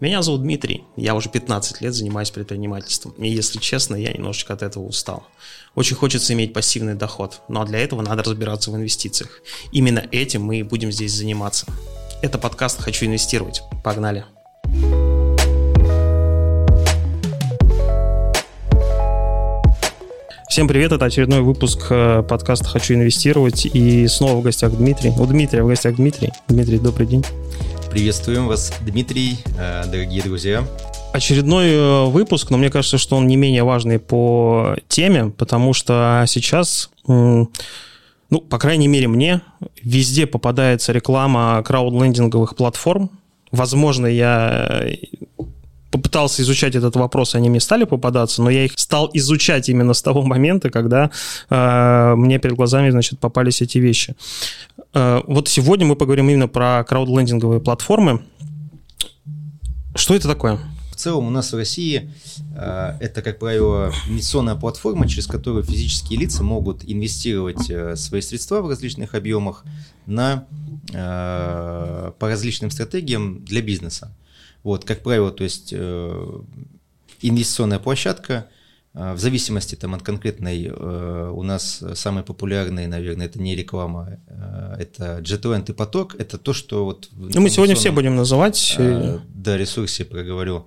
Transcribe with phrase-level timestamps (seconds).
[0.00, 4.62] Меня зовут Дмитрий, я уже 15 лет занимаюсь предпринимательством, и если честно, я немножечко от
[4.62, 5.26] этого устал.
[5.74, 9.42] Очень хочется иметь пассивный доход, но для этого надо разбираться в инвестициях.
[9.72, 11.66] Именно этим мы и будем здесь заниматься.
[12.22, 13.60] Это подкаст «Хочу инвестировать».
[13.84, 14.24] Погнали!
[20.48, 25.10] Всем привет, это очередной выпуск э, подкаста «Хочу инвестировать» и снова в гостях Дмитрий.
[25.10, 26.32] У Дмитрия в гостях Дмитрий.
[26.48, 27.22] Дмитрий, добрый день.
[27.90, 30.64] Приветствуем вас, Дмитрий, э, дорогие друзья.
[31.12, 36.22] Очередной э, выпуск, но мне кажется, что он не менее важный по теме, потому что
[36.28, 37.48] сейчас, ну,
[38.48, 39.40] по крайней мере, мне
[39.82, 43.10] везде попадается реклама краудлендинговых платформ.
[43.50, 44.86] Возможно, я
[45.90, 50.02] попытался изучать этот вопрос, они мне стали попадаться, но я их стал изучать именно с
[50.02, 51.10] того момента, когда
[51.50, 54.14] э, мне перед глазами, значит, попались эти вещи.
[54.92, 58.22] Э, вот сегодня мы поговорим именно про краудлендинговые платформы.
[59.94, 60.58] Что это такое?
[60.92, 62.10] В целом у нас в России
[62.56, 68.60] э, это, как правило, инвестиционная платформа, через которую физические лица могут инвестировать э, свои средства
[68.60, 69.64] в различных объемах
[70.06, 70.46] на,
[70.92, 74.12] по различным стратегиям для бизнеса.
[74.64, 75.72] Вот, как правило, то есть
[77.22, 78.46] инвестиционная площадка–
[78.92, 84.76] в зависимости там, от конкретной, э, у нас самые популярные, наверное, это не реклама, э,
[84.80, 86.16] это JetLand и поток.
[86.18, 87.08] Это то, что вот...
[87.12, 88.74] Ну, мы сегодня все будем называть.
[88.78, 90.66] Э, да, ресурсе проговорю.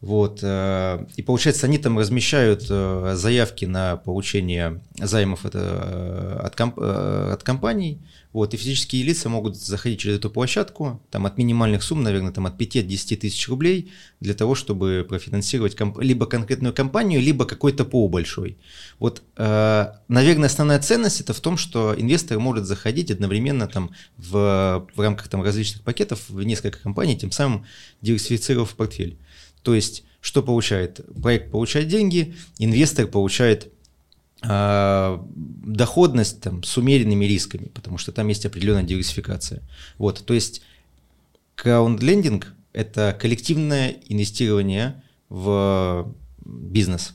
[0.00, 8.00] Вот, и получается, они там размещают заявки на получение займов от, от, комп, от компаний,
[8.32, 12.46] вот, и физические лица могут заходить через эту площадку, там от минимальных сумм, наверное, там
[12.46, 13.90] от 5-10 тысяч рублей,
[14.20, 18.56] для того, чтобы профинансировать комп- либо конкретную компанию, либо какой-то пол большой.
[19.00, 24.86] Вот, э, наверное, основная ценность это в том, что инвестор может заходить одновременно там в,
[24.94, 27.64] в рамках там различных пакетов в несколько компаний, тем самым
[28.00, 29.18] диверсифицировав портфель.
[29.62, 31.00] То есть, что получает?
[31.20, 33.72] Проект получает деньги, инвестор получает
[34.42, 39.62] а, доходность там, с умеренными рисками, потому что там есть определенная диверсификация.
[39.98, 40.62] Вот, то есть
[41.56, 47.14] краудлендинг– это коллективное инвестирование в бизнес.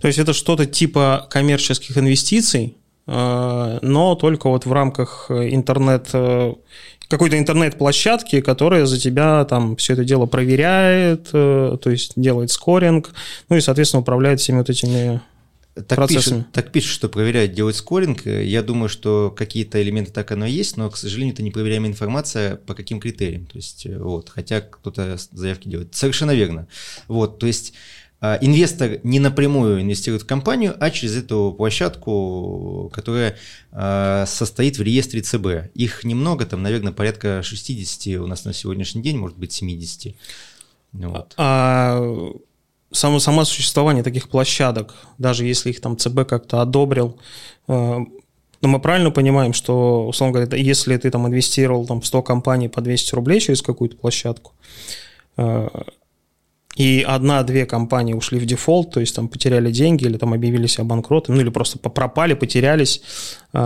[0.00, 2.76] То есть это что-то типа коммерческих инвестиций,
[3.06, 6.54] а, но только вот в рамках интернет э,
[7.12, 13.10] какой-то интернет-площадки, которая за тебя там все это дело проверяет, э, то есть делает скоринг,
[13.48, 15.20] ну и, соответственно, управляет всеми вот этими
[15.74, 18.26] так пишет, так пишет, что проверяют, делают скоринг.
[18.26, 22.56] Я думаю, что какие-то элементы так оно и есть, но, к сожалению, это непроверяемая информация
[22.56, 23.46] по каким критериям.
[23.46, 25.94] То есть, э, вот, хотя кто-то заявки делает.
[25.94, 26.66] Совершенно верно.
[27.08, 27.74] Вот, то есть,
[28.40, 33.36] инвестор не напрямую инвестирует в компанию, а через эту площадку, которая
[33.72, 35.74] а, состоит в реестре ЦБ.
[35.74, 40.14] Их немного, там, наверное, порядка 60 у нас на сегодняшний день, может быть, 70.
[40.92, 41.34] Вот.
[41.36, 42.00] А
[42.92, 47.18] само, само существование таких площадок, даже если их там ЦБ как-то одобрил,
[47.66, 47.98] э,
[48.62, 52.68] но мы правильно понимаем, что, условно говоря, если ты там инвестировал там, в 100 компаний
[52.68, 54.52] по 200 рублей через какую-то площадку,
[56.76, 60.84] и одна-две компании ушли в дефолт, то есть там потеряли деньги или там объявили себя
[60.84, 63.02] банкротами, ну или просто пропали, потерялись,
[63.52, 63.58] э,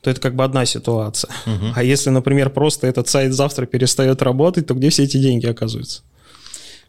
[0.00, 1.30] то это как бы одна ситуация.
[1.46, 1.66] Угу.
[1.74, 6.02] А если, например, просто этот сайт завтра перестает работать, то где все эти деньги оказываются?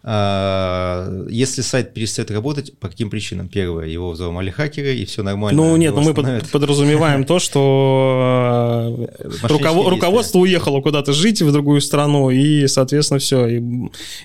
[0.01, 3.49] А, если сайт перестает работать, по каким причинам?
[3.49, 5.61] Первое, его взломали хакеры, и все нормально.
[5.61, 11.81] Ну нет, но ну, мы подразумеваем то, что э, руководство уехало куда-то жить в другую
[11.81, 13.45] страну, и, соответственно, все.
[13.47, 13.61] И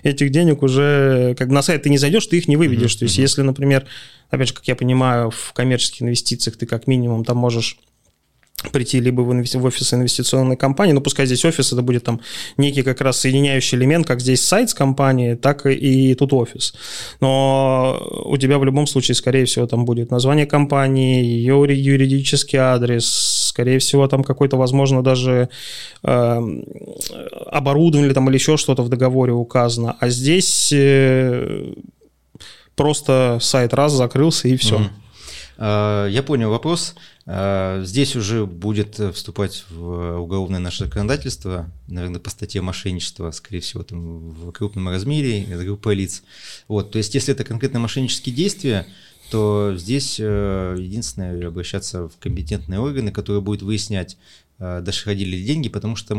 [0.05, 2.95] этих денег уже, как на сайт ты не зайдешь, ты их не выведешь.
[2.95, 3.85] То есть, если, например,
[4.31, 7.79] опять же, как я понимаю, в коммерческих инвестициях ты как минимум там можешь
[8.71, 12.21] прийти либо в, офис инвестиционной компании, но пускай здесь офис, это будет там
[12.57, 16.75] некий как раз соединяющий элемент, как здесь сайт с компанией, так и тут офис.
[17.21, 23.07] Но у тебя в любом случае, скорее всего, там будет название компании, ее юридический адрес,
[23.49, 25.49] скорее всего, там какой-то, возможно, даже
[26.03, 26.43] э,
[27.47, 29.97] оборудование там, или еще что-то в договоре указано.
[30.01, 31.73] А здесь э,
[32.75, 34.77] просто сайт раз закрылся и все.
[34.77, 35.04] Mm-hmm.
[35.57, 36.95] Я понял вопрос.
[37.27, 43.83] А, здесь уже будет вступать в уголовное наше законодательство, наверное, по статье мошенничества, скорее всего,
[43.83, 46.23] там, в крупном размере, группа лиц.
[46.69, 48.87] Вот, то есть, если это конкретно мошеннические действия,
[49.31, 54.19] то здесь э, единственное обращаться в компетентные органы, которые будут выяснять,
[54.59, 56.15] э, доходили ли деньги, потому что,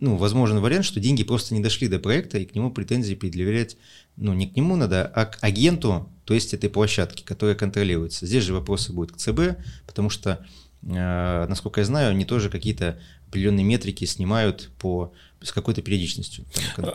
[0.00, 3.76] ну, возможен вариант, что деньги просто не дошли до проекта, и к нему претензии предъявлять,
[4.16, 8.26] ну, не к нему надо, а к агенту, то есть этой площадки, которая контролируется.
[8.26, 10.44] Здесь же вопросы будут к ЦБ, потому что,
[10.82, 12.98] э, насколько я знаю, они тоже какие-то
[13.28, 16.44] определенные метрики снимают по с какой-то периодичностью.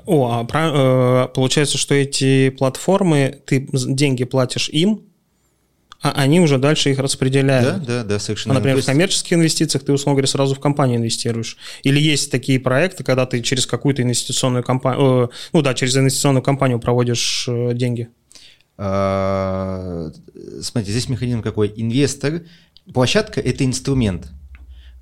[0.05, 5.03] О, а получается, что эти платформы, ты деньги платишь им,
[6.01, 7.83] а они уже дальше их распределяют.
[7.83, 8.55] Да, да, да, совершенно.
[8.55, 8.87] Например, есть...
[8.87, 11.57] в коммерческих инвестициях ты, условно говоря, сразу в компанию инвестируешь.
[11.83, 16.41] Или есть такие проекты, когда ты через какую-то инвестиционную компанию, э, ну да, через инвестиционную
[16.41, 18.07] компанию проводишь э, деньги.
[18.77, 20.09] А,
[20.61, 21.73] смотрите, здесь механизм какой?
[21.75, 22.43] Инвестор,
[22.93, 24.29] площадка– это инструмент.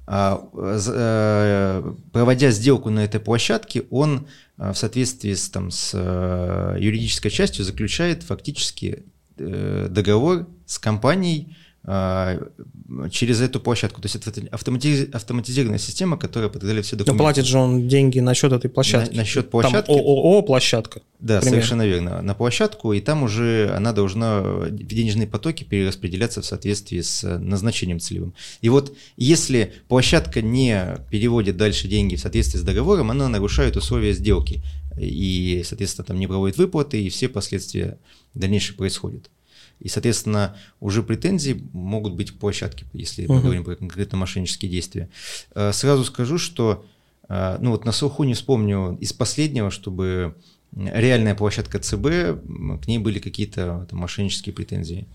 [0.07, 4.27] А, э, проводя сделку на этой площадке, он
[4.57, 9.03] в соответствии с, там, с юридической частью заключает фактически
[9.38, 11.56] договор с компанией
[11.88, 14.01] через эту площадку.
[14.01, 17.18] То есть это автоматизированная система, которая подготовляет все документы.
[17.18, 19.13] Но платит же он деньги на счет этой площадки.
[19.13, 19.88] На, на счет площадки.
[19.88, 21.01] Там ООО площадка.
[21.19, 21.54] Да, например.
[21.56, 22.22] совершенно верно.
[22.22, 28.34] На площадку, и там уже она должна денежные потоки перераспределяться в соответствии с назначением целевым.
[28.62, 34.12] И вот если площадка не переводит дальше деньги в соответствии с договором, она нарушает условия
[34.12, 34.62] сделки.
[35.00, 37.98] И, соответственно, там не проводит выплаты, и все последствия
[38.34, 39.30] дальнейшие происходят.
[39.79, 43.33] И, соответственно, уже претензии могут быть к площадке, если uh-huh.
[43.33, 45.09] мы говорим про конкретно мошеннические действия.
[45.53, 46.85] Э, сразу скажу, что
[47.29, 50.35] э, ну вот на слуху не вспомню из последнего, чтобы
[50.75, 52.41] реальная площадка ЦБ,
[52.81, 55.07] к ней были какие-то мошеннические претензии.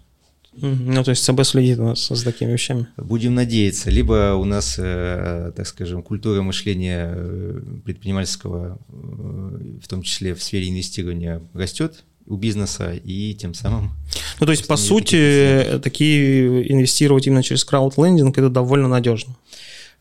[0.55, 2.87] Ну, то есть ЦБ следит у нас с такими вещами.
[2.99, 3.91] Будем надеяться.
[3.91, 7.15] Либо у нас, э, так скажем, культура мышления
[7.85, 13.93] предпринимательского, в том числе в сфере инвестирования, растет, у бизнеса и тем самым...
[14.41, 19.37] Ну, то есть, по сути, такие инвестировать именно через краудлендинг– это довольно надежно.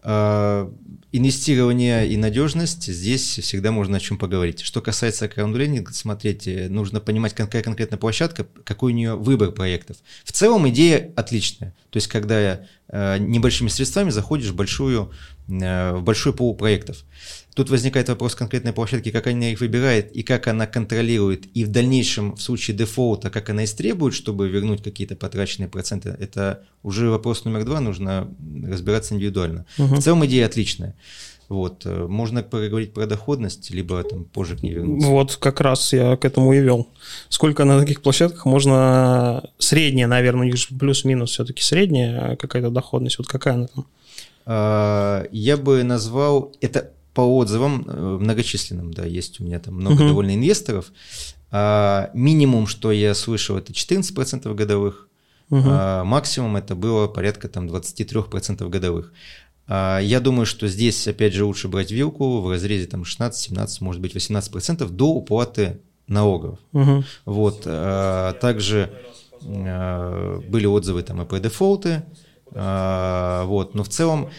[0.03, 0.71] А,
[1.11, 4.61] инвестирование и надежность, здесь всегда можно о чем поговорить.
[4.61, 9.97] Что касается краудлендинга, смотрите, нужно понимать, какая конкретная площадка, какой у нее выбор проектов.
[10.23, 11.75] В целом идея отличная.
[11.89, 15.11] То есть, когда э, небольшими средствами заходишь в, большую,
[15.47, 17.03] э, в большой пул проектов.
[17.53, 21.67] Тут возникает вопрос конкретной площадки, как она их выбирает и как она контролирует, и в
[21.69, 26.15] дальнейшем в случае дефолта, как она истребует, чтобы вернуть какие-то потраченные проценты.
[26.19, 28.29] Это уже вопрос номер два, нужно
[28.65, 29.65] разбираться индивидуально.
[29.77, 29.95] Угу.
[29.95, 30.95] В целом идея отличная.
[31.51, 31.85] Вот.
[31.85, 35.09] Э, можно поговорить про доходность, либо там позже к ней вернуться.
[35.09, 36.87] Вот как раз я к этому и вел.
[37.27, 39.43] Сколько на таких площадках можно...
[39.57, 43.17] Средняя, наверное, у них плюс-минус все-таки средняя какая-то доходность.
[43.17, 43.85] Вот какая она там?
[44.45, 46.53] А, я бы назвал...
[46.61, 50.07] Это по отзывам э, многочисленным, да, есть у меня там много uh-huh.
[50.07, 50.91] довольно инвесторов.
[51.51, 55.09] А, минимум, что я слышал, это 14% годовых,
[55.49, 55.61] uh-huh.
[55.65, 59.11] а, максимум это было порядка там 23% годовых.
[59.67, 63.81] А, я думаю, что здесь, опять же, лучше брать вилку в разрезе там 16, 17,
[63.81, 66.59] может быть 18% до уплаты налогов.
[66.71, 67.03] Uh-huh.
[67.25, 68.89] Вот, а, также
[69.45, 72.03] а, были отзывы там и про дефолты,
[72.53, 74.29] а, вот, но в целом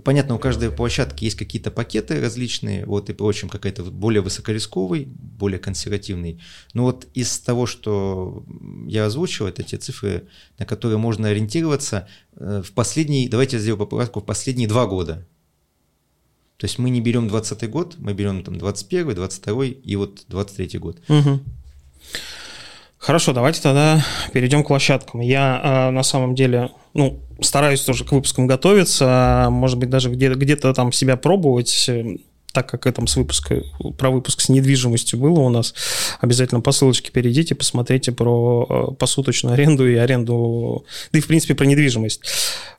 [0.00, 5.58] понятно, у каждой площадки есть какие-то пакеты различные, вот и прочим, какая-то более высокорисковый, более
[5.58, 6.40] консервативный.
[6.74, 8.44] Но вот из того, что
[8.86, 10.28] я озвучил, это те цифры,
[10.58, 15.26] на которые можно ориентироваться э, в последние, давайте я сделаю поправку, в последние два года.
[16.58, 20.78] То есть мы не берем 20 год, мы берем там 21, 22 и вот 23
[20.78, 21.00] год.
[21.08, 21.40] Угу.
[23.02, 25.22] Хорошо, давайте тогда перейдем к площадкам.
[25.22, 30.36] Я э, на самом деле, ну, стараюсь тоже к выпускам готовиться, может быть, даже где-то
[30.36, 32.18] где там себя пробовать, э,
[32.52, 33.60] так как этом с выпуска,
[33.98, 35.74] про выпуск с недвижимостью было у нас,
[36.20, 41.56] обязательно по ссылочке перейдите, посмотрите про э, посуточную аренду и аренду, да и, в принципе,
[41.56, 42.20] про недвижимость.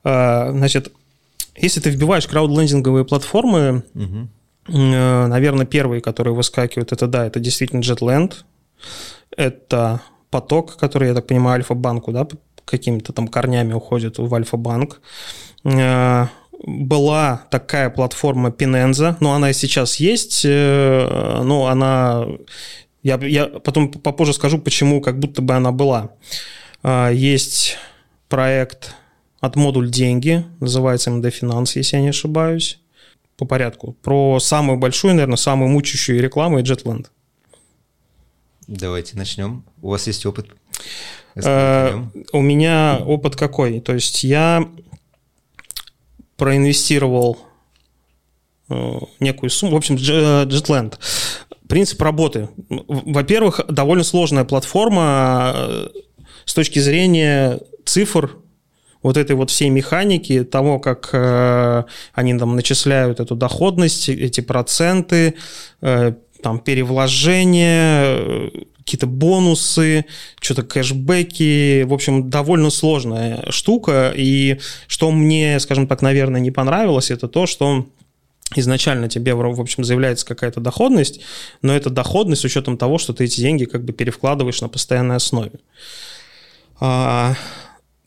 [0.05, 0.89] Э, значит,
[1.57, 4.29] если ты вбиваешь краудлендинговые платформы, угу.
[4.69, 8.36] наверное, первые, которые выскакивают, это да, это действительно JetLand,
[9.36, 10.01] это
[10.33, 12.27] поток, который, я так понимаю, Альфа-банку, да,
[12.65, 14.99] какими-то там корнями уходит в Альфа-банк.
[15.63, 16.25] Э,
[16.65, 22.25] была такая платформа Pinenza, но она и сейчас есть, э, но она...
[23.03, 26.09] Я, я потом попозже скажу, почему как будто бы она была.
[26.81, 27.77] Э, есть
[28.27, 28.95] проект
[29.39, 32.79] от модуль деньги, называется МД Финанс, если я не ошибаюсь.
[33.37, 33.93] По порядку.
[34.01, 37.07] Про самую большую, наверное, самую мучащую рекламу и Jetland.
[38.67, 39.63] Давайте начнем.
[39.82, 40.48] У вас есть опыт?
[41.36, 42.01] Э,
[42.32, 43.79] у меня опыт какой?
[43.79, 44.70] То есть я
[46.38, 47.38] проинвестировал
[48.70, 49.74] э, некую сумму.
[49.74, 50.98] В общем, Jetland.
[51.67, 52.50] Принцип работы.
[52.70, 55.88] Во-первых, довольно сложная платформа э,
[56.46, 58.38] с точки зрения цифр,
[59.01, 65.36] вот этой вот всей механики, того, как э, они там начисляют эту доходность, эти проценты,
[65.82, 70.05] э, там перевложения, какие-то бонусы,
[70.39, 71.83] что-то кэшбэки.
[71.83, 74.13] В общем, довольно сложная штука.
[74.15, 77.88] И что мне, скажем так, наверное, не понравилось, это то, что
[78.55, 81.21] изначально тебе, в общем, заявляется какая-то доходность,
[81.62, 85.15] но это доходность с учетом того, что ты эти деньги как бы перевкладываешь на постоянной
[85.15, 85.53] основе.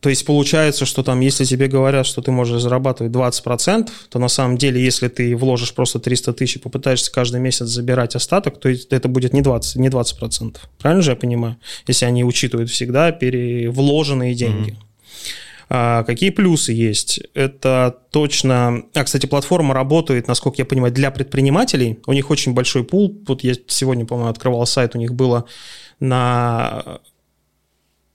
[0.06, 4.28] То есть получается, что там, если тебе говорят, что ты можешь зарабатывать 20%, то на
[4.28, 8.68] самом деле, если ты вложишь просто 300 тысяч и попытаешься каждый месяц забирать остаток, то
[8.68, 10.58] это будет не 20%, не 20%.
[10.78, 11.56] Правильно же я понимаю?
[11.88, 14.74] Если они учитывают всегда перевложенные деньги.
[14.74, 15.66] Mm-hmm.
[15.70, 17.22] А, какие плюсы есть?
[17.34, 18.84] Это точно...
[18.94, 21.98] А, кстати, платформа работает, насколько я понимаю, для предпринимателей.
[22.06, 23.20] У них очень большой пул.
[23.26, 25.46] Вот я сегодня, по-моему, открывал сайт, у них было
[25.98, 27.00] на,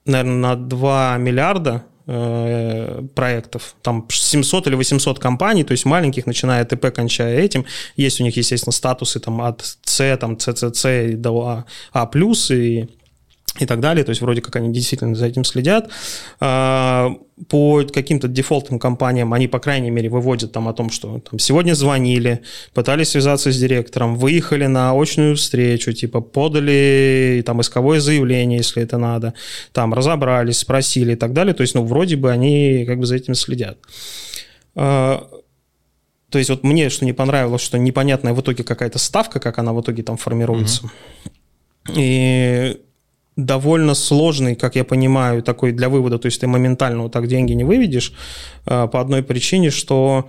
[0.05, 6.61] наверное, на 2 миллиарда э, проектов, там 700 или 800 компаний, то есть маленьких, начиная
[6.61, 7.65] от ИП, кончая этим.
[7.95, 12.09] Есть у них, естественно, статусы там от С, там, ЦЦЦ до А+, а
[12.49, 12.87] и
[13.59, 14.03] и так далее.
[14.03, 15.89] То есть вроде как они действительно за этим следят.
[16.39, 17.11] А,
[17.49, 21.73] по каким-то дефолтным компаниям они, по крайней мере, выводят там о том, что там, сегодня
[21.73, 22.41] звонили,
[22.73, 28.97] пытались связаться с директором, выехали на очную встречу, типа подали там исковое заявление, если это
[28.97, 29.33] надо,
[29.73, 31.53] там разобрались, спросили и так далее.
[31.53, 33.77] То есть, ну, вроде бы они как бы за этим следят.
[34.75, 35.27] А,
[36.29, 39.73] то есть вот мне что не понравилось, что непонятная в итоге какая-то ставка, как она
[39.73, 40.83] в итоге там формируется.
[40.83, 41.93] Mm-hmm.
[41.97, 42.81] И
[43.45, 47.53] довольно сложный, как я понимаю, такой для вывода, то есть ты моментально вот так деньги
[47.53, 48.13] не выведешь
[48.65, 50.27] э, по одной причине, что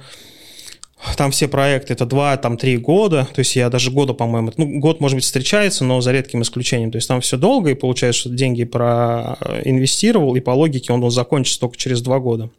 [1.17, 4.79] там все проекты это 2, там 3 года, то есть я даже года, по-моему, ну,
[4.79, 8.21] год, может быть, встречается, но за редким исключением, то есть там все долго, и получается,
[8.21, 12.51] что деньги проинвестировал, и по логике он, он закончится только через 2 года.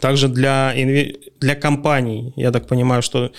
[0.00, 0.74] Также для,
[1.40, 3.32] для компаний, я так понимаю, что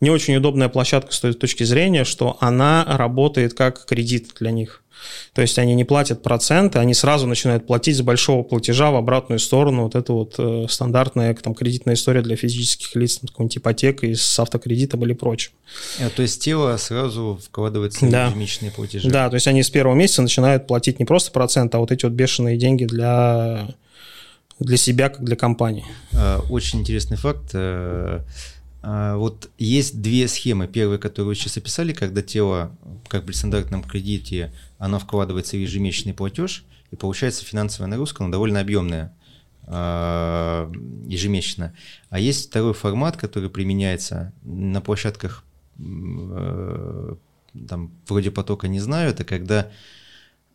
[0.00, 4.82] не очень удобная площадка с той точки зрения, что она работает как кредит для них.
[5.32, 9.38] То есть они не платят проценты, они сразу начинают платить с большого платежа в обратную
[9.38, 9.84] сторону.
[9.84, 14.38] Вот это вот э, стандартная там, кредитная история для физических лиц, там, какой-нибудь ипотека с
[14.38, 15.52] автокредитом или прочим.
[16.00, 18.26] А, то есть тело сразу вкладывается да.
[18.26, 19.08] в ежемесячные платежи?
[19.08, 22.04] Да, то есть они с первого месяца начинают платить не просто процент, а вот эти
[22.04, 23.68] вот бешеные деньги для,
[24.64, 25.84] для себя, как для компании.
[26.12, 27.50] А, очень интересный факт.
[27.54, 28.24] Э,
[28.82, 30.68] а, вот есть две схемы.
[30.68, 32.76] Первая, которую вы сейчас описали, когда тело,
[33.08, 38.60] как при стандартном кредите, оно вкладывается в ежемесячный платеж, и получается финансовая нагрузка, но довольно
[38.60, 39.14] объемная
[41.06, 41.74] ежемесячно.
[42.08, 45.44] А есть второй формат, который применяется на площадках
[45.78, 47.14] э,
[47.68, 49.70] там, вроде потока не знаю, это когда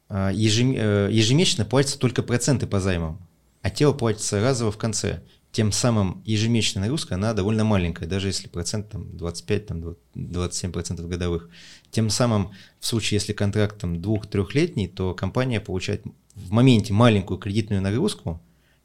[0.09, 3.19] э, ежемесячно платятся только проценты по займам,
[3.65, 8.47] а тело платится разово в конце тем самым ежемесячная нагрузка, она довольно маленькая, даже если
[8.47, 11.49] процент там 25, там 27 процентов годовых.
[11.89, 16.03] Тем самым в случае, если контракт там двух-трехлетний, то компания получает
[16.35, 18.39] в моменте маленькую кредитную нагрузку,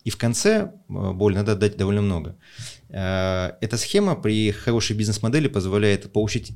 [0.04, 2.36] и в конце э, боль надо отдать довольно много.
[2.88, 6.52] Э, эта схема при хорошей бизнес-модели позволяет получить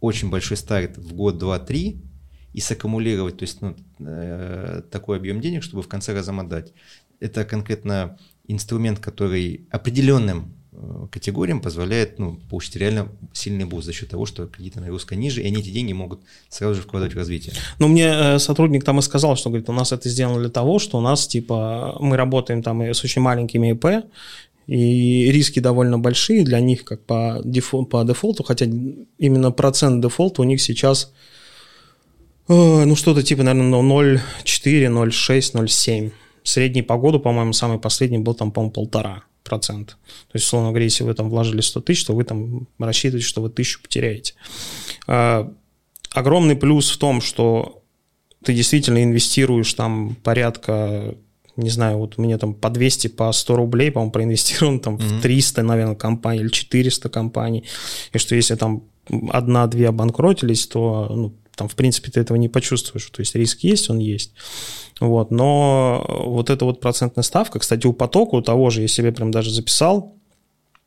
[0.00, 2.00] очень большой старт в год, два, три
[2.56, 6.72] и саккумулировать, то есть ну, э, такой объем денег, чтобы в конце разом отдать.
[7.20, 8.18] Это конкретно
[8.48, 14.46] инструмент, который определенным э, категориям позволяет ну, получить реально сильный буст за счет того, что
[14.46, 17.54] кредитная нагрузка ниже, и они эти деньги могут сразу же вкладывать в развитие.
[17.78, 20.78] Ну, мне э, сотрудник там и сказал, что говорит, у нас это сделано для того,
[20.78, 24.06] что у нас, типа, мы работаем там с очень маленькими ИП,
[24.66, 28.66] и риски довольно большие для них, как по, дефол, по дефолту, хотя
[29.18, 31.12] именно процент дефолта у них сейчас,
[32.48, 36.12] э, ну, что-то типа, наверное, 0,4, 0,6, 0,7
[36.48, 39.92] средний по году, по-моему, самый последний был там, по-моему, полтора процента.
[39.92, 43.42] То есть, условно говоря, если вы там вложили 100 тысяч, то вы там рассчитываете, что
[43.42, 44.34] вы тысячу потеряете.
[45.06, 45.52] А,
[46.12, 47.82] огромный плюс в том, что
[48.44, 51.14] ты действительно инвестируешь там порядка
[51.56, 55.18] не знаю, вот меня там по 200, по 100 рублей, по-моему, проинвестирован там mm-hmm.
[55.18, 57.64] в 300, наверное, компаний или 400 компаний,
[58.12, 58.82] и что если там
[59.30, 63.06] одна-две обанкротились, то ну, там, в принципе, ты этого не почувствуешь.
[63.10, 64.32] То есть риск есть, он есть.
[65.00, 69.10] Вот, но вот эта вот процентная ставка, кстати, у потока, у того же, я себе
[69.10, 70.14] прям даже записал,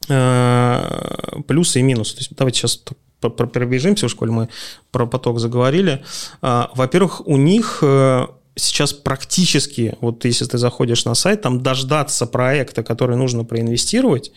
[0.07, 2.13] э, плюсы и минусы.
[2.15, 2.83] То есть давайте сейчас
[3.19, 4.49] пробежимся, в школе мы
[4.91, 6.03] про поток заговорили.
[6.41, 12.27] Э, во-первых, у них э, сейчас практически, вот если ты заходишь на сайт, там дождаться
[12.27, 14.31] проекта, который нужно проинвестировать,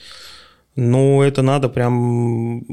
[0.75, 2.65] ну, это надо прям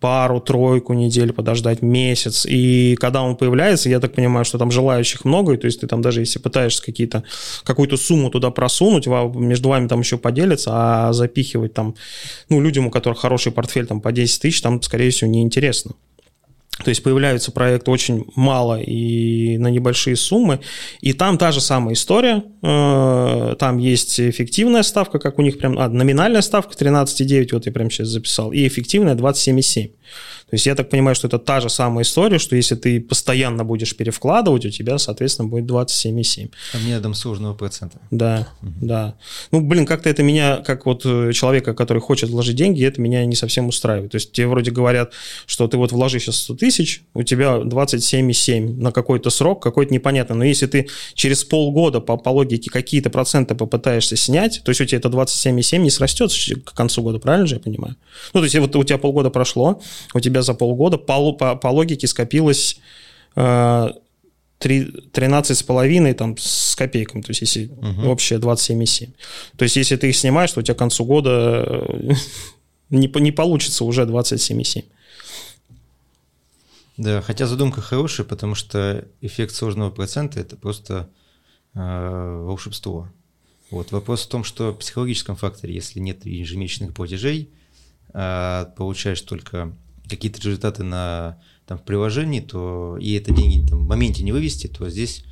[0.00, 2.46] пару-тройку недель подождать, месяц.
[2.48, 5.86] И когда он появляется, я так понимаю, что там желающих много, и то есть ты
[5.86, 7.22] там даже если пытаешься какие-то,
[7.62, 11.94] какую-то сумму туда просунуть, между вами там еще поделиться, а запихивать там,
[12.48, 15.92] ну, людям, у которых хороший портфель там по 10 тысяч, там, скорее всего, неинтересно.
[16.84, 20.60] То есть появляются проекты очень мало и на небольшие суммы.
[21.00, 22.42] И там та же самая история.
[22.62, 25.78] Э, там есть эффективная ставка, как у них прям...
[25.78, 29.90] А, номинальная ставка 13,9, вот я прямо сейчас записал, и эффективная 27,7.
[30.50, 33.64] То есть я так понимаю, что это та же самая история, что если ты постоянно
[33.64, 36.50] будешь перевкладывать, у тебя, соответственно, будет 27,7.
[36.72, 37.98] А методом сложного процента.
[38.10, 38.72] Да, угу.
[38.80, 39.14] да.
[39.52, 43.24] Ну, блин, как-то это меня, как вот э, человека, который хочет вложить деньги, это меня
[43.24, 44.10] не совсем устраивает.
[44.10, 45.12] То есть тебе вроде говорят,
[45.46, 50.36] что ты вот вложи сейчас 100 тысяч, у тебя 27,7 на какой-то срок, какой-то непонятный.
[50.36, 54.84] Но если ты через полгода по, по логике какие-то проценты попытаешься снять, то есть у
[54.84, 56.32] тебя это 27,7 не срастет
[56.64, 57.94] к концу года, правильно же я понимаю?
[58.34, 59.80] Ну, то есть вот у тебя полгода прошло,
[60.14, 62.80] у тебя тебя за полгода по, по, по логике скопилось
[63.36, 63.88] э,
[64.60, 68.08] 13,5 там, с копейками, то есть если угу.
[68.08, 69.14] общее 27,7.
[69.56, 72.12] То есть если ты их снимаешь, то у тебя к концу года э,
[72.90, 74.84] не, не получится уже 27,7.
[76.96, 81.08] Да, хотя задумка хорошая, потому что эффект сложного процента– это просто
[81.74, 83.08] э, волшебство.
[83.70, 83.92] Вот.
[83.92, 87.48] Вопрос в том, что в психологическом факторе, если нет ежемесячных платежей,
[88.12, 89.72] э, получаешь только
[90.10, 94.66] какие-то результаты на, там, в приложении, то и это деньги там, в моменте не вывести,
[94.66, 95.24] то здесь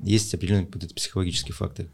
[0.00, 1.86] есть определенный вот этот психологический фактор.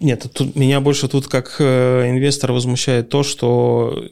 [0.00, 4.08] Нет, тут, меня больше тут как э, инвестор возмущает то, что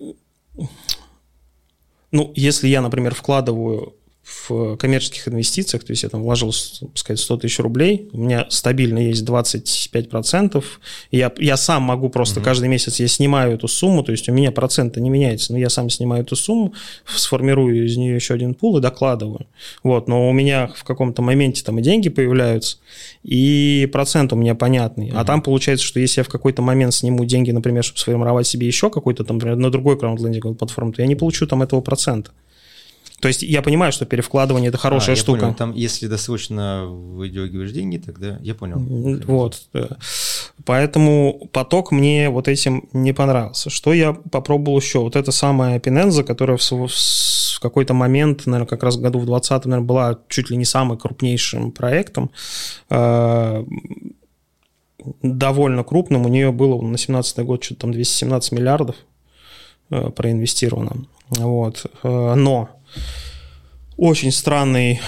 [2.13, 3.95] ну, если я, например, вкладываю
[4.31, 8.99] в коммерческих инвестициях, то есть я там вложил, сказать, 100 тысяч рублей, у меня стабильно
[8.99, 10.63] есть 25%,
[11.11, 12.45] я, я сам могу просто mm-hmm.
[12.45, 15.69] каждый месяц, я снимаю эту сумму, то есть у меня проценты не меняются, но я
[15.69, 16.75] сам снимаю эту сумму,
[17.07, 19.47] сформирую из нее еще один пул и докладываю.
[19.83, 22.79] Вот, но у меня в каком-то моменте там и деньги появляются,
[23.23, 25.09] и процент у меня понятный.
[25.09, 25.17] Mm-hmm.
[25.17, 28.67] А там получается, что если я в какой-то момент сниму деньги, например, чтобы сформировать себе
[28.67, 32.31] еще какой-то там, например, на другой краудлендинговой платформе, то я не получу там этого процента.
[33.21, 35.41] То есть я понимаю, что перевкладывание это хорошая а, штука.
[35.41, 35.55] Понял.
[35.55, 38.79] Там, если досрочно выдергиваешь деньги, тогда я понял.
[39.27, 39.63] Вот.
[40.65, 43.71] Поэтому поток мне вот этим не понравился.
[43.71, 45.01] Что я попробовал еще?
[45.01, 49.27] Вот это самая Пиненза, которая в, в какой-то момент, наверное, как раз в году в
[49.27, 52.31] 20 наверное, была чуть ли не самым крупнейшим проектом
[52.89, 53.65] э,
[55.23, 56.27] довольно крупным.
[56.27, 58.97] У нее было на 17 год что-то там 217 миллиардов
[59.91, 61.05] э, проинвестировано.
[61.31, 61.87] Вот.
[62.03, 62.71] Э, но
[63.97, 65.01] очень странный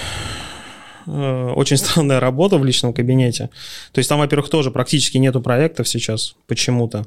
[1.07, 3.49] э, очень странная работа в личном кабинете.
[3.91, 7.05] То есть там, во-первых, тоже практически нету проектов сейчас почему-то.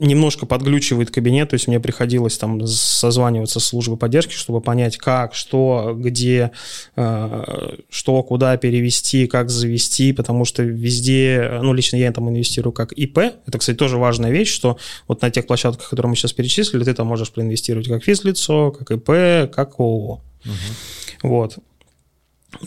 [0.00, 5.34] Немножко подглючивает кабинет, то есть мне приходилось там созваниваться с службой поддержки, чтобы понять, как,
[5.34, 6.52] что, где,
[6.96, 12.92] э, что, куда перевести, как завести, потому что везде, ну, лично я там инвестирую как
[12.92, 16.82] ИП, это, кстати, тоже важная вещь, что вот на тех площадках, которые мы сейчас перечислили,
[16.82, 20.22] ты там можешь проинвестировать как физлицо, как ИП, как ООО.
[20.46, 21.28] Угу.
[21.28, 21.58] Вот.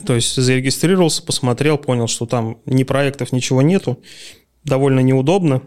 [0.06, 4.00] То есть зарегистрировался, посмотрел, понял, что там ни проектов, ничего нету,
[4.63, 5.63] довольно неудобно,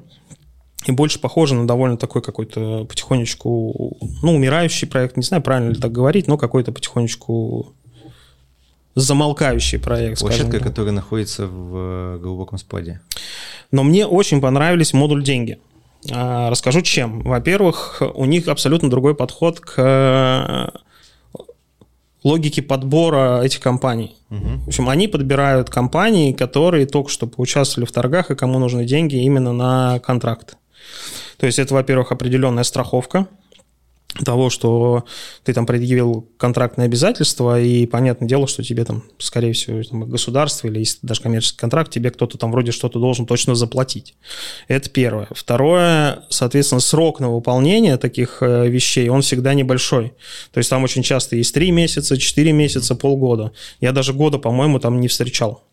[0.88, 5.80] и больше похоже на довольно такой какой-то потихонечку, ну, умирающий проект, не знаю, правильно ли
[5.80, 7.74] так говорить, но какой-то потихонечку
[8.94, 10.20] замолкающий проект.
[10.20, 13.00] Площадка, которая находится в глубоком спаде.
[13.70, 15.58] Но мне очень понравились модуль деньги.
[16.10, 17.22] А, расскажу чем.
[17.22, 20.72] Во-первых, у них абсолютно другой подход к
[22.24, 24.16] логике подбора этих компаний.
[24.30, 24.48] Угу.
[24.64, 29.16] В общем, они подбирают компании, которые только что поучаствовали в торгах и кому нужны деньги
[29.16, 30.56] именно на контракт.
[31.38, 33.28] То есть это, во-первых, определенная страховка
[34.24, 35.04] того, что
[35.44, 40.68] ты там предъявил контрактные обязательства, и понятное дело, что тебе там, скорее всего, там, государство
[40.68, 44.14] или если даже коммерческий контракт, тебе кто-то там вроде что-то должен точно заплатить.
[44.68, 45.28] Это первое.
[45.30, 50.14] Второе, соответственно, срок на выполнение таких э, вещей, он всегда небольшой.
[50.52, 53.52] То есть там очень часто есть 3 месяца, 4 месяца, полгода.
[53.80, 55.64] Я даже года, по-моему, там не встречал.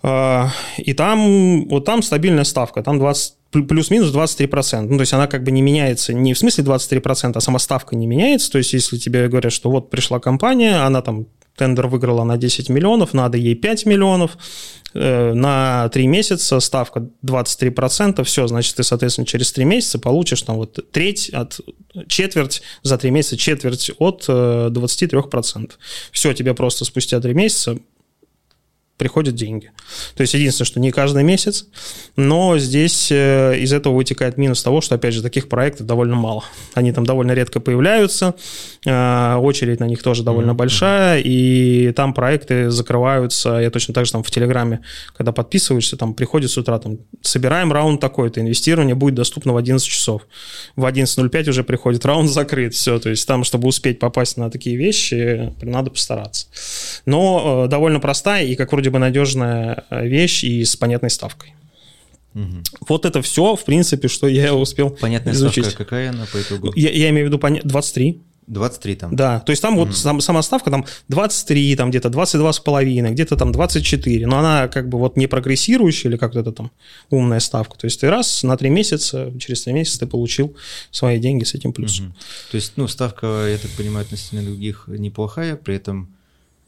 [0.00, 4.82] А, и там, вот там стабильная ставка, там 20, плюс-минус 23%.
[4.82, 7.96] Ну, то есть она как бы не меняется, не в смысле 23%, а сама ставка
[7.96, 8.50] не меняется.
[8.50, 12.68] То есть если тебе говорят, что вот пришла компания, она там тендер выиграла на 10
[12.68, 14.38] миллионов, надо ей 5 миллионов,
[14.94, 20.56] э, на 3 месяца ставка 23%, все, значит, ты, соответственно, через 3 месяца получишь там
[20.56, 21.60] вот треть от,
[22.06, 25.64] четверть, за 3 месяца четверть от 23%.
[25.64, 25.66] Э,
[26.12, 27.78] все, тебе просто спустя 3 месяца
[28.98, 29.70] приходят деньги.
[30.16, 31.66] То есть единственное, что не каждый месяц,
[32.16, 36.44] но здесь э, из этого вытекает минус того, что, опять же, таких проектов довольно мало.
[36.74, 38.34] Они там довольно редко появляются,
[38.84, 40.54] э, очередь на них тоже довольно mm-hmm.
[40.54, 44.80] большая, и там проекты закрываются, я точно так же там в Телеграме,
[45.16, 49.86] когда подписываешься, там приходит с утра, там, собираем раунд такой-то, инвестирование будет доступно в 11
[49.86, 50.22] часов.
[50.74, 54.76] В 11.05 уже приходит раунд закрыт, все, то есть там, чтобы успеть попасть на такие
[54.76, 56.48] вещи, надо постараться.
[57.06, 61.54] Но э, довольно простая и, как вроде бы, надежная э, вещь и с понятной ставкой.
[62.34, 62.62] Угу.
[62.88, 65.64] Вот это все, в принципе, что я успел Понятная изучить.
[65.64, 66.72] ставка какая она по итогу?
[66.76, 68.20] Я, я имею в виду 23.
[68.48, 69.14] 23 там.
[69.14, 73.36] Да, то есть там mm вот сам, сама ставка там 23, там где-то 22,5, где-то
[73.36, 76.70] там 24, но она как бы вот не прогрессирующая или как то это там
[77.10, 77.76] умная ставка.
[77.78, 80.56] То есть ты раз на 3 месяца, через 3 месяца ты получил
[80.90, 82.06] свои деньги с этим плюсом.
[82.06, 86.08] mm То есть, ну, ставка, я так понимаю, относительно других неплохая, при этом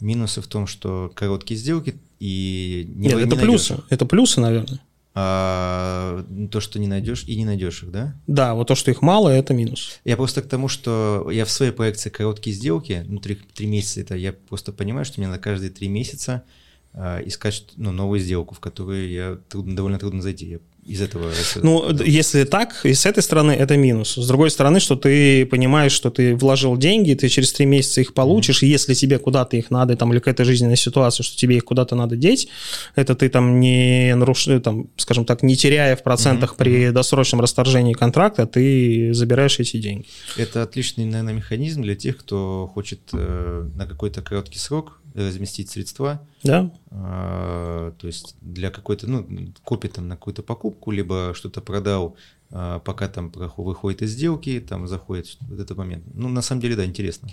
[0.00, 4.80] минусы в том, что короткие сделки и не Нет, это не плюсы, это плюсы, наверное
[5.12, 8.14] а то, что не найдешь, и не найдешь их, да?
[8.26, 10.00] Да, вот то, что их мало, это минус.
[10.04, 14.00] Я просто к тому, что я в своей проекции короткие сделки, ну, три, три месяца,
[14.00, 16.44] это я просто понимаю, что мне на каждые три месяца
[16.92, 20.46] а, искать ну, новую сделку, в которую я трудно, довольно трудно зайти.
[20.46, 20.58] Я
[20.90, 21.30] из этого?
[21.62, 24.16] Ну, если так, и с этой стороны это минус.
[24.16, 28.12] С другой стороны, что ты понимаешь, что ты вложил деньги, ты через три месяца их
[28.12, 28.66] получишь, mm-hmm.
[28.66, 31.94] и если тебе куда-то их надо, там, или какая-то жизненная ситуация, что тебе их куда-то
[31.94, 32.48] надо деть,
[32.96, 36.58] это ты там не нарушаешь, там, скажем так, не теряя в процентах mm-hmm.
[36.58, 40.06] при досрочном расторжении контракта, ты забираешь эти деньги.
[40.36, 46.26] Это отличный, наверное, механизм для тех, кто хочет э, на какой-то короткий срок разместить средства.
[46.42, 46.72] Да.
[46.90, 49.26] А, то есть для какой-то, ну,
[49.64, 52.16] копит там на какую-то покупку, либо что-то продал,
[52.50, 56.04] пока там выходит из сделки, там заходит вот этот момент.
[56.14, 57.30] Ну, на самом деле, да, интересно.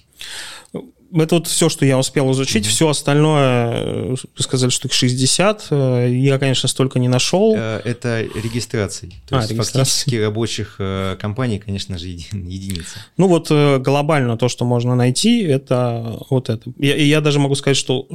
[1.14, 2.70] Это вот все, что я успел изучить, mm-hmm.
[2.70, 7.56] все остальное, вы сказали, что их 60, э, я, конечно, столько не нашел.
[7.56, 9.14] Э, это регистрации.
[9.28, 9.80] То а, есть регистрации.
[9.80, 13.00] фактически рабочих э, компаний, конечно же, единица.
[13.16, 16.70] Ну вот глобально то, что можно найти, это вот это.
[16.78, 18.08] Я, я даже могу сказать, что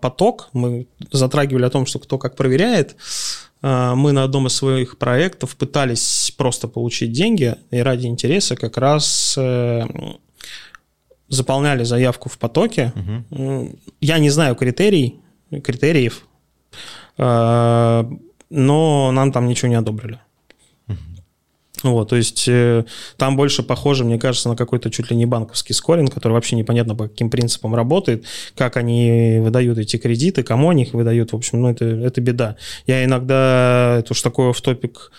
[0.00, 2.96] поток, мы затрагивали о том, что кто как проверяет,
[3.60, 9.36] мы на одном из своих проектов пытались просто получить деньги, и ради интереса как раз
[11.28, 12.92] заполняли заявку в потоке.
[13.30, 13.78] Угу.
[14.00, 15.20] Я не знаю критерий,
[15.62, 16.26] критериев,
[17.18, 18.04] э,
[18.50, 20.20] но нам там ничего не одобрили.
[21.82, 22.84] Вот, то есть э,
[23.16, 26.94] там больше похоже, мне кажется, на какой-то чуть ли не банковский скоринг, который вообще непонятно
[26.94, 28.24] по каким принципам работает,
[28.56, 32.56] как они выдают эти кредиты, кому они их выдают, в общем, ну это, это беда.
[32.86, 35.12] Я иногда, это уж такой в топик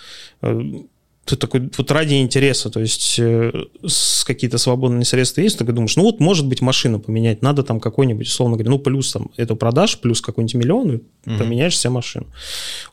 [1.30, 3.52] ты такой вот ради интереса, то есть э,
[3.86, 7.80] с какие-то свободные средства есть, ты думаешь, ну вот может быть машину поменять, надо там
[7.80, 11.38] какой-нибудь, условно говоря, ну плюс там это продаж, плюс какой-нибудь миллион, и угу.
[11.38, 12.26] поменяешь себе машину.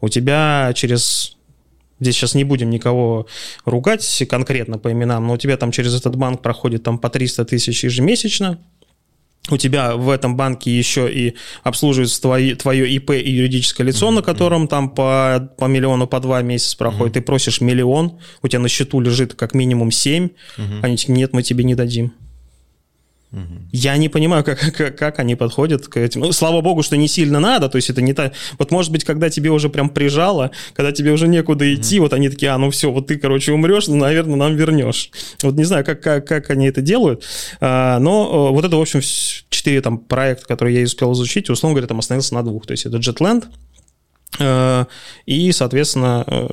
[0.03, 1.36] У тебя через
[2.01, 3.27] Здесь сейчас не будем никого
[3.65, 7.45] ругать конкретно по именам, но у тебя там через этот банк проходит там по 300
[7.47, 8.59] тысяч ежемесячно,
[9.51, 14.15] у тебя в этом банке еще и обслуживается твои, твое ИП и юридическое лицо, mm-hmm.
[14.15, 17.13] на котором там по, по миллиону, по два месяца проходит.
[17.13, 17.21] Mm-hmm.
[17.21, 20.81] Ты просишь миллион, у тебя на счету лежит как минимум семь, mm-hmm.
[20.83, 22.13] они тебе, нет, мы тебе не дадим.
[23.73, 26.23] Я не понимаю, как, как, как они подходят к этим.
[26.23, 28.33] Ну, слава богу, что не сильно надо, то есть это не так.
[28.59, 32.01] Вот может быть, когда тебе уже прям прижало, когда тебе уже некуда идти, mm-hmm.
[32.01, 35.11] вот они такие, а, ну все, вот ты, короче, умрешь, ну, наверное, нам вернешь.
[35.43, 37.25] Вот не знаю, как, как, как они это делают,
[37.61, 39.01] а, но вот это, в общем,
[39.51, 42.67] четыре там проекта, которые я успел изучить, условно говоря, там остановился на двух.
[42.67, 43.47] То есть это Jetland
[44.39, 44.85] э,
[45.27, 46.49] и, соответственно, э,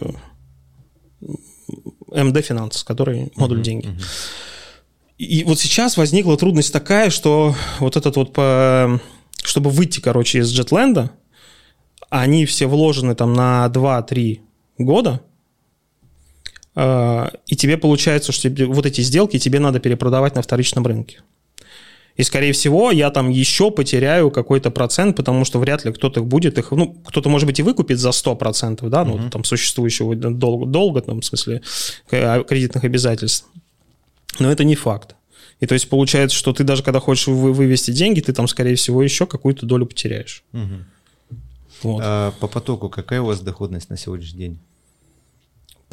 [2.11, 3.63] MD Finance, который модуль mm-hmm.
[3.63, 3.87] деньги.
[3.87, 4.03] Mm-hmm.
[5.23, 8.99] И вот сейчас возникла трудность такая, что вот этот вот, по,
[9.43, 11.11] чтобы выйти, короче, из Джетленда,
[12.09, 14.39] они все вложены там на 2-3
[14.77, 15.21] года,
[16.75, 21.21] э, и тебе получается, что вот эти сделки тебе надо перепродавать на вторичном рынке.
[22.15, 26.59] И, скорее всего, я там еще потеряю какой-то процент, потому что вряд ли кто-то будет
[26.59, 26.69] их...
[26.71, 29.29] Ну, кто-то, может быть, и выкупит за 100%, да, ну, uh-huh.
[29.31, 31.63] там, существующего долга, долга, там, в смысле,
[32.09, 33.47] кредитных обязательств.
[34.39, 35.15] Но это не факт.
[35.59, 39.01] И то есть получается, что ты даже когда хочешь вывести деньги, ты там, скорее всего,
[39.01, 40.43] еще какую-то долю потеряешь.
[40.53, 41.39] Угу.
[41.83, 42.01] Вот.
[42.03, 44.59] А по потоку какая у вас доходность на сегодняшний день?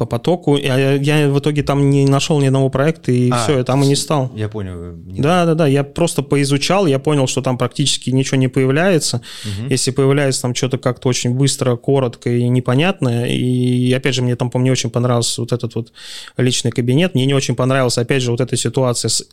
[0.01, 0.57] По потоку.
[0.57, 3.83] Я, я в итоге там не нашел ни одного проекта, и а, все, я там
[3.83, 4.31] и не стал.
[4.35, 4.95] Я понял.
[4.95, 5.67] Да, да, да.
[5.67, 9.21] Я просто поизучал, я понял, что там практически ничего не появляется.
[9.43, 9.69] Угу.
[9.69, 13.27] Если появляется там что-то как-то очень быстро, коротко и непонятное.
[13.27, 15.93] И опять же, мне там, по мне, очень понравился вот этот вот
[16.37, 17.13] личный кабинет.
[17.13, 19.23] Мне не очень понравилась, опять же, вот эта ситуация с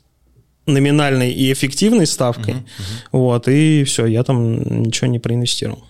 [0.67, 2.55] номинальной и эффективной ставкой.
[2.55, 3.09] Uh-huh, uh-huh.
[3.13, 5.83] Вот, и все, я там ничего не проинвестировал.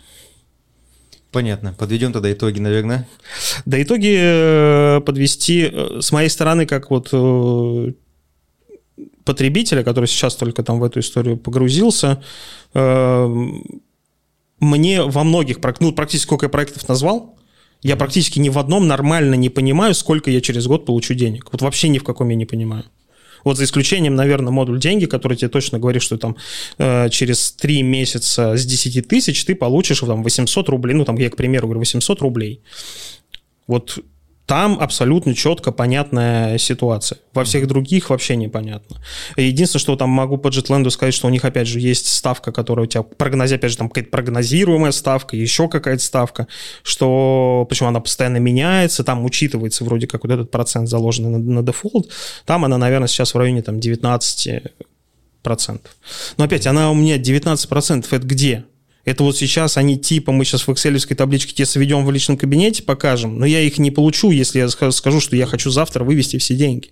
[1.31, 1.75] Понятно.
[1.79, 3.07] Подведем тогда итоги, наверное.
[3.67, 7.93] Да, итоги э, подвести э, с моей стороны, как вот э,
[9.25, 12.23] потребителя, который сейчас только там в эту историю погрузился,
[14.61, 17.39] мне во многих, ну, практически сколько я проектов назвал,
[17.83, 21.49] я практически ни в одном нормально не понимаю, сколько я через год получу денег.
[21.53, 22.85] Вот вообще ни в каком я не понимаю.
[23.45, 26.37] Вот за исключением, наверное, модуль деньги, который тебе точно говорит, что там
[26.79, 31.31] э, через 3 месяца с 10 тысяч ты получишь там 800 рублей, ну там я,
[31.31, 32.63] к примеру, говорю, 800 рублей.
[33.67, 33.99] Вот
[34.49, 37.19] там абсолютно четко понятная ситуация.
[37.35, 38.97] Во всех других вообще непонятно.
[39.37, 42.87] Единственное, что там могу по Jetland сказать, что у них, опять же, есть ставка, которая
[42.87, 46.47] у тебя прогнози, опять же, там какая-то прогнозируемая ставка, еще какая-то ставка,
[46.83, 51.63] что, почему она постоянно меняется, там учитывается вроде как вот этот процент заложенный на, на
[51.63, 52.09] дефолт,
[52.47, 54.63] там она, наверное, сейчас в районе там 19
[55.43, 55.95] процентов.
[56.39, 58.65] Но опять, она у меня 19 процентов, это где?
[59.05, 62.83] Это вот сейчас они типа, мы сейчас в excel табличке тебе сведем в личном кабинете,
[62.83, 66.55] покажем, но я их не получу, если я скажу, что я хочу завтра вывести все
[66.55, 66.91] деньги.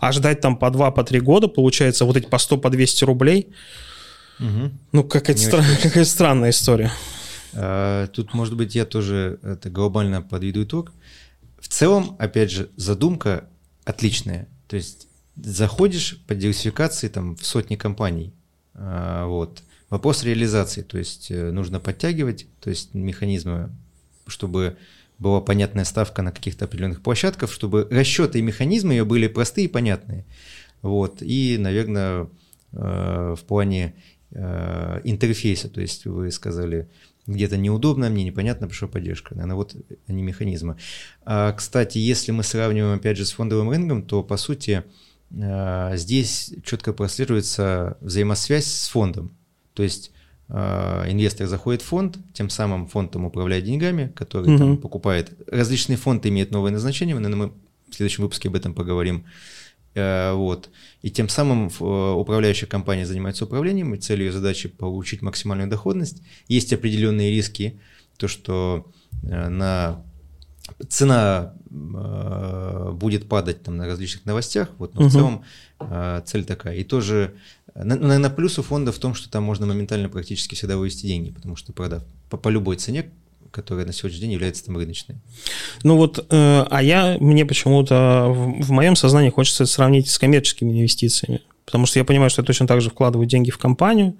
[0.00, 3.04] А ждать там по 2 по 3 года, получается, вот эти по 100, по 200
[3.04, 3.48] рублей,
[4.40, 4.70] угу.
[4.92, 6.92] ну, какая-то, стран, какая странная история.
[7.54, 10.92] А, тут, может быть, я тоже это глобально подведу итог.
[11.58, 13.48] В целом, опять же, задумка
[13.84, 14.48] отличная.
[14.68, 18.34] То есть заходишь по диверсификации там в сотни компаний,
[18.74, 23.70] а, вот, Вопрос реализации, то есть э, нужно подтягивать, то есть механизмы,
[24.26, 24.76] чтобы
[25.18, 29.68] была понятная ставка на каких-то определенных площадках, чтобы расчеты и механизмы ее были простые и
[29.68, 30.24] понятные.
[30.82, 31.22] Вот.
[31.22, 32.28] И, наверное,
[32.72, 33.94] э, в плане
[34.32, 36.88] э, интерфейса, то есть вы сказали,
[37.28, 39.36] где-то неудобно, мне непонятно, пришла поддержка.
[39.36, 39.76] Наверное, вот
[40.08, 40.78] они механизмы.
[41.24, 44.84] А, кстати, если мы сравниваем, опять же, с фондовым рынком, то, по сути,
[45.30, 49.36] здесь четко прослеживается взаимосвязь с фондом.
[49.76, 50.10] То есть
[50.48, 54.58] э, инвестор заходит в фонд, тем самым фонд там управляет деньгами, который угу.
[54.58, 55.32] там, покупает.
[55.46, 57.52] Различные фонды имеют новое назначение, наверное, мы
[57.90, 59.26] в следующем выпуске об этом поговорим.
[59.94, 60.70] Э, вот.
[61.02, 66.22] И тем самым э, управляющая компания занимается управлением, и целью задачи получить максимальную доходность.
[66.48, 67.78] Есть определенные риски,
[68.16, 68.90] то, что
[69.22, 70.02] на
[70.88, 75.08] цена будет падать там на различных новостях, вот, но угу.
[75.08, 75.44] в целом
[76.24, 76.76] цель такая.
[76.76, 77.34] И тоже
[77.84, 81.56] Наверное, плюс у фонда в том, что там можно моментально практически всегда вывести деньги, потому
[81.56, 83.10] что продав по, по любой цене,
[83.50, 85.16] которая на сегодняшний день является там рыночной.
[85.82, 90.72] Ну вот, э, а я, мне почему-то в, в моем сознании хочется сравнить с коммерческими
[90.72, 94.16] инвестициями, потому что я понимаю, что я точно так же вкладываю деньги в компанию,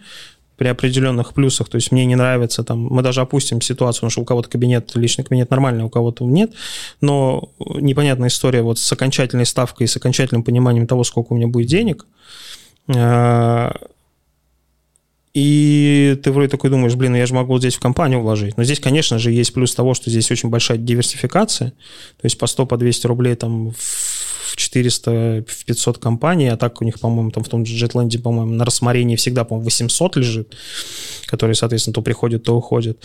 [0.57, 4.23] при определенных плюсах, то есть мне не нравится там, мы даже опустим ситуацию, потому что
[4.23, 6.53] у кого-то кабинет, личный кабинет нормальный, у кого-то нет,
[7.01, 11.69] но непонятная история вот с окончательной ставкой с окончательным пониманием того, сколько у меня будет
[11.69, 12.07] денег,
[15.37, 18.57] и ты вроде такой думаешь, блин, я же могу здесь в компанию вложить.
[18.57, 21.71] Но здесь, конечно же, есть плюс того, что здесь очень большая диверсификация.
[21.71, 26.81] То есть по 100, по 200 рублей там в 400, в 500 компаний, а так
[26.81, 30.57] у них, по-моему, там в том же Джетленде, по-моему, на рассмотрении всегда, по-моему, 800 лежит,
[31.27, 32.99] которые, соответственно, то приходят, то уходят.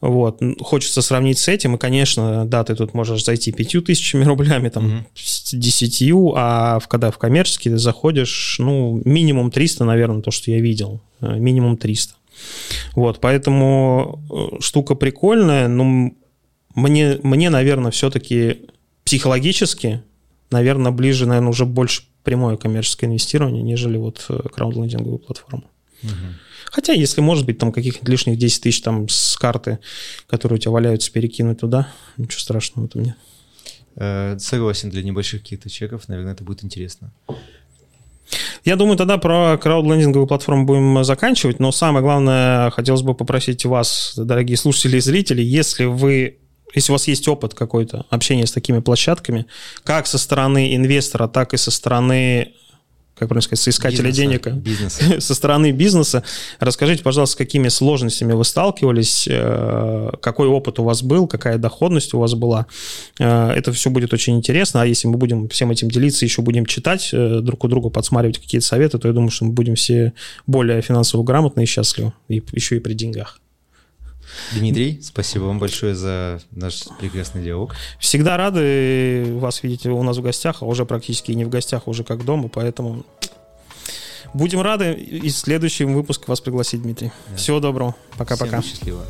[0.00, 0.40] Вот.
[0.60, 5.04] Хочется сравнить с этим, и, конечно, да, ты тут можешь зайти 5 тысячами рублями, там,
[5.14, 5.56] mm-hmm.
[5.56, 10.60] 10, а в, когда в коммерческий ты заходишь, ну, минимум 300, наверное, то, что я
[10.60, 12.14] видел, э, минимум 300.
[12.94, 16.12] Вот, поэтому э, штука прикольная, но
[16.74, 18.62] мне, мне наверное, все-таки
[19.04, 20.02] психологически
[20.50, 25.64] наверное, ближе, наверное, уже больше прямое коммерческое инвестирование, нежели вот э, краудлендинговую платформу.
[26.02, 26.10] Угу.
[26.66, 29.78] Хотя, если, может быть, там каких-нибудь лишних 10 тысяч там с карты,
[30.28, 33.16] которые у тебя валяются, перекинуть туда, ничего страшного в этом нет.
[33.96, 37.12] Э, согласен, для небольших каких-то чеков, наверное, это будет интересно.
[38.64, 44.14] Я думаю, тогда про краудлендинговую платформу будем заканчивать, но самое главное, хотелось бы попросить вас,
[44.16, 46.38] дорогие слушатели и зрители, если вы
[46.72, 49.46] если у вас есть опыт какой-то общения с такими площадками,
[49.82, 52.52] как со стороны инвестора, так и со стороны
[53.20, 55.20] как правильно сказать, соискателя бизнеса, денег, бизнеса.
[55.20, 56.24] со стороны бизнеса.
[56.58, 62.14] Расскажите, пожалуйста, с какими сложностями вы сталкивались, э, какой опыт у вас был, какая доходность
[62.14, 62.66] у вас была.
[63.18, 66.64] Э, это все будет очень интересно, а если мы будем всем этим делиться, еще будем
[66.64, 70.14] читать э, друг у друга, подсматривать какие-то советы, то я думаю, что мы будем все
[70.46, 73.38] более финансово грамотны и счастливы, и еще и при деньгах.
[74.52, 77.74] Дмитрий, спасибо вам большое за наш прекрасный диалог.
[77.98, 81.90] Всегда рады вас видеть у нас в гостях, а уже практически не в гостях, а
[81.90, 83.04] уже как дома, поэтому
[84.34, 87.12] будем рады и в следующем выпуске вас пригласить, Дмитрий.
[87.28, 87.36] Да.
[87.36, 87.94] Всего доброго.
[88.16, 88.62] Пока-пока.
[88.62, 89.04] Счастливо.